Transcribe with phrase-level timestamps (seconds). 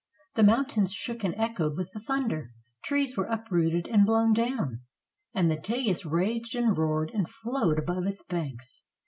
[0.33, 2.49] The mountains shook and echoed with the thunder,
[2.83, 4.81] trees were uprooted and blown down,
[5.35, 8.81] and the Tagus raged and roared and flowed above its banks.